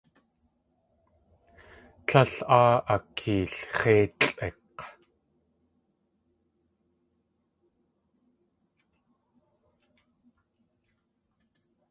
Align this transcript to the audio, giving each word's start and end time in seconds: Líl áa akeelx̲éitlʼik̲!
Líl 2.09 2.33
áa 2.57 2.73
akeelx̲éitlʼik̲! 2.95 4.81